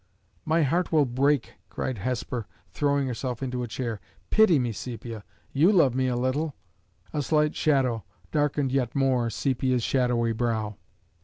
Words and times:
"My 0.45 0.63
heart 0.63 0.91
will 0.91 1.05
break," 1.05 1.53
cried 1.69 1.99
Hesper, 1.99 2.47
throwing 2.71 3.05
herself 3.05 3.43
into 3.43 3.61
a 3.61 3.67
chair. 3.67 4.01
"Pity 4.31 4.57
me, 4.57 4.71
Sepia; 4.71 5.23
you 5.53 5.71
love 5.71 5.93
me 5.93 6.07
a 6.07 6.15
little." 6.15 6.55
A 7.13 7.21
slight 7.21 7.55
shadow 7.55 8.03
darkened 8.31 8.71
yet 8.71 8.95
more 8.95 9.29
Sepia's 9.29 9.83
shadowy 9.83 10.33
brow. 10.33 10.75